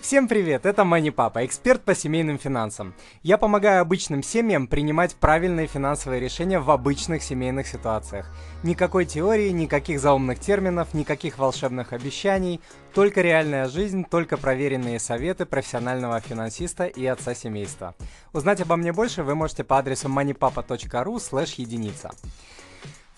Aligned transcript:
Всем 0.00 0.28
привет, 0.28 0.64
это 0.64 0.84
Мани 0.84 1.10
Папа, 1.10 1.44
эксперт 1.44 1.82
по 1.82 1.92
семейным 1.92 2.38
финансам. 2.38 2.94
Я 3.24 3.36
помогаю 3.36 3.82
обычным 3.82 4.22
семьям 4.22 4.68
принимать 4.68 5.16
правильные 5.16 5.66
финансовые 5.66 6.20
решения 6.20 6.60
в 6.60 6.70
обычных 6.70 7.20
семейных 7.20 7.66
ситуациях. 7.66 8.30
Никакой 8.62 9.06
теории, 9.06 9.50
никаких 9.50 9.98
заумных 9.98 10.38
терминов, 10.38 10.94
никаких 10.94 11.38
волшебных 11.38 11.92
обещаний, 11.92 12.60
только 12.94 13.22
реальная 13.22 13.68
жизнь, 13.68 14.04
только 14.08 14.36
проверенные 14.36 15.00
советы 15.00 15.46
профессионального 15.46 16.20
финансиста 16.20 16.86
и 16.86 17.04
отца 17.04 17.34
семейства. 17.34 17.96
Узнать 18.32 18.60
обо 18.60 18.76
мне 18.76 18.92
больше 18.92 19.24
вы 19.24 19.34
можете 19.34 19.64
по 19.64 19.78
адресу 19.78 20.08
moneypapa.ru 20.08 21.18
единица. 21.56 22.12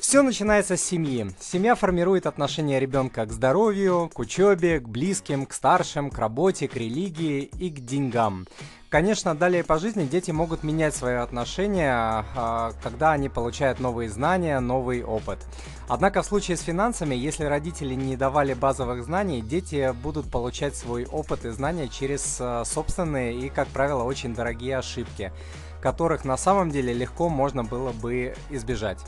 Все 0.00 0.22
начинается 0.22 0.78
с 0.78 0.82
семьи. 0.82 1.30
Семья 1.40 1.74
формирует 1.74 2.24
отношение 2.24 2.80
ребенка 2.80 3.26
к 3.26 3.32
здоровью, 3.32 4.10
к 4.12 4.18
учебе, 4.18 4.80
к 4.80 4.88
близким, 4.88 5.44
к 5.44 5.52
старшим, 5.52 6.08
к 6.08 6.18
работе, 6.18 6.68
к 6.68 6.74
религии 6.74 7.42
и 7.58 7.68
к 7.68 7.80
деньгам. 7.80 8.46
Конечно, 8.88 9.34
далее 9.34 9.62
по 9.62 9.78
жизни 9.78 10.06
дети 10.06 10.30
могут 10.30 10.62
менять 10.62 10.96
свое 10.96 11.18
отношение, 11.18 11.92
а, 11.92 12.72
когда 12.82 13.12
они 13.12 13.28
получают 13.28 13.78
новые 13.78 14.08
знания, 14.08 14.58
новый 14.60 15.04
опыт. 15.04 15.38
Однако 15.86 16.22
в 16.22 16.26
случае 16.26 16.56
с 16.56 16.62
финансами, 16.62 17.14
если 17.14 17.44
родители 17.44 17.92
не 17.92 18.16
давали 18.16 18.54
базовых 18.54 19.04
знаний, 19.04 19.42
дети 19.42 19.94
будут 20.02 20.30
получать 20.30 20.74
свой 20.76 21.04
опыт 21.04 21.44
и 21.44 21.50
знания 21.50 21.88
через 21.88 22.38
а, 22.40 22.64
собственные 22.64 23.38
и, 23.38 23.50
как 23.50 23.68
правило, 23.68 24.04
очень 24.04 24.34
дорогие 24.34 24.78
ошибки, 24.78 25.30
которых 25.82 26.24
на 26.24 26.38
самом 26.38 26.70
деле 26.70 26.94
легко 26.94 27.28
можно 27.28 27.64
было 27.64 27.92
бы 27.92 28.34
избежать. 28.48 28.98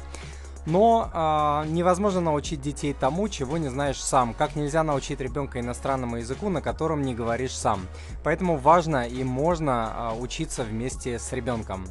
Но 0.65 1.11
э, 1.13 1.69
невозможно 1.69 2.21
научить 2.21 2.61
детей 2.61 2.95
тому, 2.95 3.29
чего 3.29 3.59
не 3.59 3.69
знаешь 3.69 4.01
сам. 4.03 4.33
Как 4.35 4.55
нельзя 4.55 4.83
научить 4.83 5.21
ребенка 5.21 5.61
иностранному 5.61 6.19
языку, 6.19 6.49
на 6.49 6.61
котором 6.63 7.03
не 7.03 7.15
говоришь 7.15 7.57
сам. 7.57 7.87
Поэтому 8.23 8.57
важно 8.57 9.07
и 9.07 9.25
можно 9.25 10.13
э, 10.15 10.21
учиться 10.21 10.63
вместе 10.65 11.19
с 11.19 11.33
ребенком. 11.33 11.87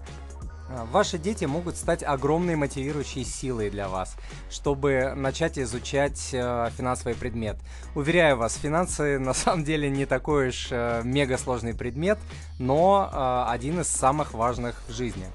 Ваши 0.91 1.17
дети 1.17 1.45
могут 1.45 1.75
стать 1.75 2.03
огромной 2.03 2.55
мотивирующей 2.55 3.25
силой 3.25 3.69
для 3.69 3.89
вас, 3.89 4.15
чтобы 4.49 5.13
начать 5.15 5.59
изучать 5.59 6.29
э, 6.31 6.69
финансовый 6.77 7.13
предмет. 7.13 7.57
Уверяю 7.95 8.37
вас, 8.37 8.55
финансы 8.55 9.19
на 9.19 9.33
самом 9.33 9.63
деле 9.63 9.89
не 9.89 10.05
такой 10.05 10.49
уж 10.49 10.67
э, 10.71 11.01
мега 11.03 11.37
сложный 11.37 11.73
предмет, 11.73 12.19
но 12.57 13.09
э, 13.11 13.51
один 13.51 13.81
из 13.81 13.87
самых 13.87 14.33
важных 14.33 14.81
в 14.87 14.93
жизни. 14.93 15.25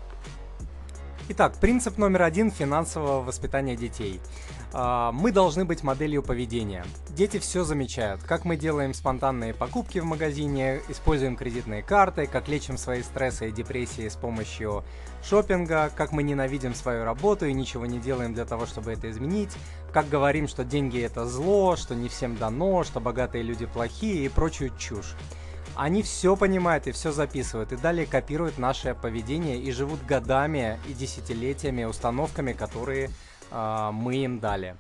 Итак, 1.29 1.57
принцип 1.57 1.99
номер 1.99 2.23
один 2.23 2.53
финансового 2.53 3.21
воспитания 3.21 3.75
детей. 3.75 4.21
А, 4.73 5.11
мы 5.11 5.33
должны 5.33 5.65
быть 5.65 5.83
моделью 5.83 6.23
поведения. 6.23 6.85
Дети 7.09 7.41
все 7.41 7.65
замечают. 7.65 8.23
Как 8.23 8.45
мы 8.45 8.57
делаем 8.57 8.95
спонтанные 8.95 9.53
покупки 9.53 9.99
в 9.99 10.05
магазине, 10.05 10.81
используем 10.89 11.35
кредитные 11.35 11.83
карты, 11.83 12.29
как 12.29 12.47
лечим 12.47 12.79
свои 12.79 13.03
стрессы 13.03 13.49
и 13.49 13.53
депрессии 13.53 14.09
с 14.09 14.15
помощью 14.15 14.85
шопинга, 15.25 15.91
как 15.97 16.13
мы 16.13 16.23
ненавидим 16.23 16.77
свою 16.77 17.03
работу 17.03 17.45
и 17.47 17.53
ничего 17.53 17.87
не 17.87 17.99
делаем 17.99 18.33
для 18.33 18.45
того, 18.45 18.65
чтобы 18.65 18.93
это 18.93 19.11
изменить, 19.11 19.51
как 19.93 20.09
говорим, 20.09 20.47
что 20.47 20.63
деньги 20.63 21.01
это 21.01 21.27
зло, 21.27 21.75
что 21.75 21.97
не 21.97 22.09
всем 22.09 22.37
дано, 22.37 22.85
что 22.85 23.01
богатые 23.01 23.43
люди 23.43 23.67
плохие 23.67 24.25
и 24.25 24.29
прочую 24.29 24.71
чушь. 24.79 25.17
Они 25.77 26.03
все 26.03 26.37
понимают 26.37 26.87
и 26.87 26.93
все 26.93 27.13
записывают, 27.13 27.71
и 27.71 27.77
далее 27.77 28.07
копируют 28.07 28.57
наше 28.57 28.95
поведение 28.95 29.59
и 29.59 29.71
живут 29.73 30.03
годами 30.07 30.81
и 30.89 30.95
десятилетиями 30.95 31.85
установками, 31.85 32.55
которые 32.55 33.11
э, 33.51 33.91
мы 33.93 34.17
им 34.17 34.41
дали. 34.41 34.77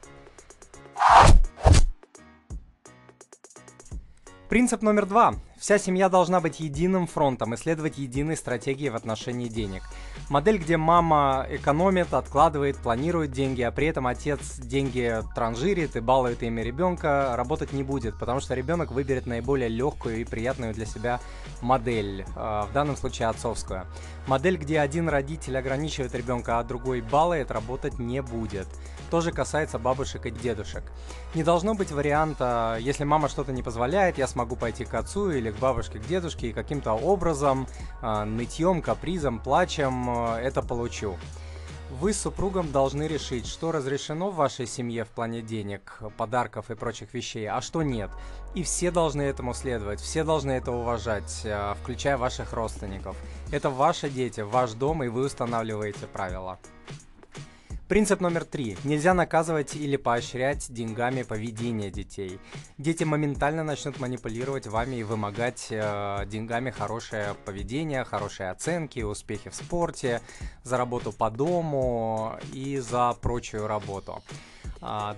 Принцип 4.49 4.81
номер 4.81 5.05
два. 5.05 5.35
Вся 5.59 5.79
семья 5.79 6.11
должна 6.11 6.41
быть 6.41 6.61
единым 6.61 7.07
фронтом 7.07 7.55
и 7.55 7.57
следовать 7.57 7.97
единой 7.97 8.37
стратегии 8.37 8.91
в 8.91 8.95
отношении 8.95 9.49
денег. 9.49 9.83
Модель, 10.29 10.59
где 10.59 10.77
мама 10.77 11.47
экономит, 11.49 12.13
откладывает, 12.13 12.77
планирует 12.77 13.33
деньги, 13.33 13.63
а 13.63 13.71
при 13.71 13.87
этом 13.87 14.07
отец 14.07 14.59
деньги 14.59 15.19
транжирит 15.35 15.97
и 15.97 16.01
балует 16.01 16.43
ими 16.43 16.61
ребенка, 16.61 17.33
работать 17.37 17.73
не 17.73 17.83
будет, 17.83 18.19
потому 18.19 18.41
что 18.41 18.55
ребенок 18.55 18.91
выберет 18.91 19.27
наиболее 19.27 19.71
легкую 19.71 20.21
и 20.21 20.25
приятную 20.25 20.75
для 20.75 20.85
себя 20.85 21.21
модель, 21.63 22.27
а, 22.37 22.67
в 22.67 22.73
данном 22.75 22.97
случае 22.97 23.29
отцовскую. 23.29 23.87
Модель, 24.27 24.59
где 24.59 24.81
один 24.81 25.09
родитель 25.09 25.57
ограничивает 25.57 26.15
ребенка, 26.15 26.59
а 26.59 26.65
другой 26.65 27.01
балует, 27.01 27.51
работать 27.51 27.99
не 27.99 28.21
будет. 28.21 28.67
Тоже 29.11 29.31
касается 29.31 29.79
бабушек 29.79 30.27
и 30.27 30.31
дедушек. 30.31 30.83
Не 31.35 31.45
должно 31.45 31.75
быть 31.75 31.93
варианта, 31.93 32.77
если 32.81 33.05
мама 33.05 33.29
что-то 33.29 33.53
не 33.53 33.63
позволяет, 33.63 34.19
я 34.19 34.27
смогу 34.27 34.57
пойти 34.57 34.85
к 34.85 34.93
отцу 34.95 35.31
или 35.31 35.46
к 35.53 35.59
бабушке, 35.59 35.99
к 35.99 36.07
дедушке 36.07 36.49
и 36.49 36.53
каким-то 36.53 36.93
образом, 36.93 37.67
э, 38.03 38.25
нытьем, 38.25 38.83
капризом, 38.83 39.41
плачем 39.41 40.09
э, 40.11 40.41
это 40.41 40.63
получу. 40.63 41.17
Вы 41.91 42.13
с 42.13 42.21
супругом 42.21 42.73
должны 42.73 43.05
решить, 43.05 43.47
что 43.47 43.71
разрешено 43.71 44.31
в 44.31 44.35
вашей 44.35 44.67
семье 44.67 45.05
в 45.05 45.09
плане 45.09 45.41
денег, 45.41 46.01
подарков 46.17 46.71
и 46.71 46.75
прочих 46.75 47.15
вещей, 47.15 47.49
а 47.49 47.61
что 47.61 47.83
нет. 47.83 48.11
И 48.55 48.65
все 48.65 48.91
должны 48.91 49.23
этому 49.23 49.55
следовать, 49.55 50.01
все 50.01 50.25
должны 50.25 50.53
это 50.53 50.73
уважать, 50.73 51.43
э, 51.45 51.75
включая 51.81 52.17
ваших 52.17 52.53
родственников. 52.53 53.17
Это 53.53 53.71
ваши 53.71 54.11
дети, 54.11 54.41
ваш 54.41 54.73
дом, 54.73 55.05
и 55.05 55.09
вы 55.09 55.27
устанавливаете 55.27 56.07
правила. 56.07 56.59
Принцип 57.89 58.21
номер 58.21 58.45
три. 58.45 58.77
Нельзя 58.83 59.15
наказывать 59.15 59.77
или 59.77 59.97
поощрять 59.97 60.73
деньгами 60.73 61.23
поведение 61.23 61.93
детей. 61.93 62.41
Дети 62.79 63.05
моментально 63.05 63.63
начнут 63.63 64.01
манипулировать 64.01 64.67
вами 64.67 64.97
и 64.97 65.03
вымогать 65.05 65.69
э, 65.71 66.25
деньгами 66.27 66.71
хорошее 66.71 67.37
поведение, 67.45 68.03
хорошие 68.03 68.51
оценки, 68.51 69.03
успехи 69.03 69.51
в 69.51 69.55
спорте, 69.55 70.21
за 70.65 70.79
работу 70.79 71.13
по 71.13 71.31
дому 71.31 72.37
и 72.53 72.79
за 72.79 73.13
прочую 73.23 73.69
работу. 73.69 74.21
А, 74.81 75.17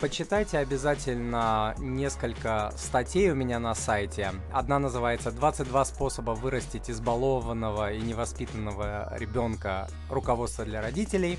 почитайте 0.00 0.56
обязательно 0.56 1.74
несколько 1.76 2.72
статей 2.78 3.30
у 3.30 3.34
меня 3.34 3.58
на 3.58 3.74
сайте. 3.74 4.32
Одна 4.54 4.78
называется 4.78 5.28
«22 5.28 5.84
способа 5.84 6.30
вырастить 6.30 6.88
избалованного 6.88 7.92
и 7.92 8.00
невоспитанного 8.00 9.14
ребенка. 9.18 9.86
Руководство 10.08 10.64
для 10.64 10.80
родителей». 10.80 11.38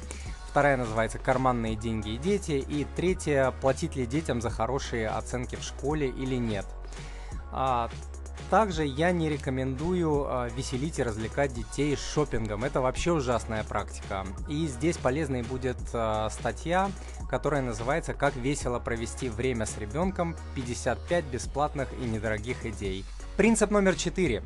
Вторая 0.57 0.75
называется 0.78 1.19
«Карманные 1.19 1.75
деньги 1.75 2.16
и 2.16 2.18
дети». 2.18 2.53
И 2.53 2.88
третья 2.95 3.51
«Платить 3.62 3.95
ли 3.95 4.07
детям 4.07 4.41
за 4.41 4.50
хорошие 4.50 5.07
оценки 5.07 5.56
в 5.56 5.62
школе 5.62 6.07
или 6.07 6.34
нет». 6.34 6.66
А, 7.51 7.91
также 8.50 8.84
я 8.84 9.12
не 9.12 9.29
рекомендую 9.29 10.25
э, 10.28 10.50
веселить 10.56 10.97
и 10.97 11.03
развлекать 11.03 11.53
детей 11.53 11.95
шопингом. 11.95 12.63
Это 12.63 12.81
вообще 12.81 13.12
ужасная 13.12 13.63
практика. 13.66 14.25
И 14.50 14.66
здесь 14.66 14.97
полезной 14.97 15.44
будет 15.44 15.78
э, 15.94 16.28
статья, 16.31 16.89
которая 17.29 17.62
называется 17.62 18.16
«Как 18.16 18.35
весело 18.35 18.79
провести 18.79 19.29
время 19.29 19.68
с 19.68 19.78
ребенком. 19.78 20.35
55 20.56 21.25
бесплатных 21.25 21.88
и 22.01 22.06
недорогих 22.06 22.66
идей». 22.66 23.06
Принцип 23.38 23.69
номер 23.69 23.94
четыре. 23.94 24.41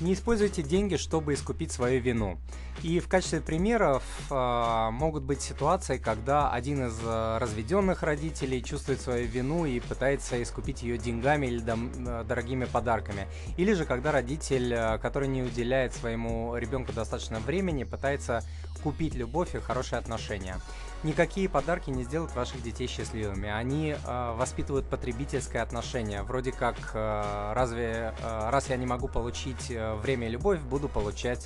Не 0.00 0.12
используйте 0.12 0.62
деньги, 0.62 0.96
чтобы 0.96 1.32
искупить 1.32 1.72
свою 1.72 2.02
вину. 2.02 2.38
И 2.82 3.00
в 3.00 3.08
качестве 3.08 3.40
примеров 3.40 4.02
э, 4.30 4.90
могут 4.90 5.22
быть 5.22 5.40
ситуации, 5.40 5.96
когда 5.96 6.50
один 6.50 6.88
из 6.88 6.98
э, 7.02 7.38
разведенных 7.38 8.02
родителей 8.02 8.62
чувствует 8.62 9.00
свою 9.00 9.26
вину 9.26 9.64
и 9.64 9.80
пытается 9.80 10.42
искупить 10.42 10.82
ее 10.82 10.98
деньгами 10.98 11.46
или 11.46 11.60
дом, 11.60 11.90
э, 12.06 12.24
дорогими 12.28 12.66
подарками. 12.66 13.26
Или 13.56 13.72
же 13.72 13.86
когда 13.86 14.12
родитель, 14.12 14.98
который 15.00 15.28
не 15.28 15.42
уделяет 15.42 15.94
своему 15.94 16.54
ребенку 16.56 16.92
достаточно 16.92 17.40
времени, 17.40 17.84
пытается 17.84 18.44
купить 18.86 19.16
любовь 19.16 19.56
и 19.56 19.58
хорошие 19.58 19.98
отношения. 19.98 20.60
Никакие 21.02 21.48
подарки 21.48 21.90
не 21.90 22.04
сделают 22.04 22.32
ваших 22.36 22.62
детей 22.62 22.86
счастливыми. 22.86 23.48
Они 23.48 23.96
э, 23.96 24.34
воспитывают 24.38 24.88
потребительское 24.88 25.60
отношение. 25.60 26.22
Вроде 26.22 26.52
как, 26.52 26.76
э, 26.94 27.52
разве 27.52 28.14
э, 28.22 28.50
раз 28.50 28.70
я 28.70 28.76
не 28.76 28.86
могу 28.86 29.08
получить 29.08 29.72
э, 29.72 29.96
время 29.96 30.28
и 30.28 30.30
любовь, 30.30 30.60
буду 30.60 30.88
получать 30.88 31.44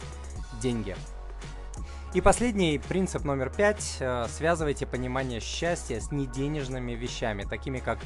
деньги. 0.61 0.95
И 2.13 2.21
последний 2.21 2.79
принцип 2.79 3.25
номер 3.25 3.49
пять. 3.49 3.97
Э, 4.01 4.27
связывайте 4.29 4.85
понимание 4.85 5.41
счастья 5.41 5.99
с 5.99 6.13
неденежными 6.13 6.93
вещами, 6.93 7.45
такими 7.45 7.79
как 7.79 7.99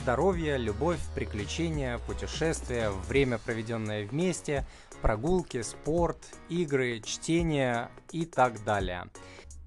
здоровье, 0.00 0.56
любовь, 0.58 0.98
приключения, 1.14 1.98
путешествия, 1.98 2.90
время, 3.08 3.38
проведенное 3.38 4.04
вместе, 4.04 4.66
прогулки, 5.00 5.62
спорт, 5.62 6.18
игры, 6.48 7.00
чтение 7.04 7.88
и 8.12 8.24
так 8.24 8.62
далее. 8.64 9.04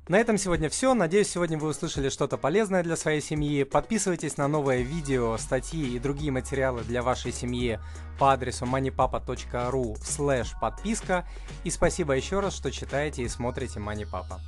На 0.09 0.17
этом 0.17 0.37
сегодня 0.37 0.69
все. 0.69 0.93
Надеюсь, 0.93 1.29
сегодня 1.29 1.57
вы 1.57 1.69
услышали 1.69 2.09
что-то 2.09 2.37
полезное 2.37 2.83
для 2.83 2.97
своей 2.97 3.21
семьи. 3.21 3.63
Подписывайтесь 3.63 4.35
на 4.35 4.49
новое 4.49 4.81
видео, 4.81 5.37
статьи 5.37 5.95
и 5.95 5.99
другие 5.99 6.31
материалы 6.31 6.83
для 6.83 7.01
вашей 7.01 7.31
семьи 7.31 7.79
по 8.19 8.33
адресу 8.33 8.65
moneypapa.ru 8.65 9.97
слэш 10.03 10.55
подписка. 10.59 11.25
И 11.63 11.69
спасибо 11.69 12.13
еще 12.13 12.41
раз, 12.41 12.53
что 12.53 12.69
читаете 12.69 13.23
и 13.23 13.29
смотрите 13.29 13.79
Papa. 13.79 14.41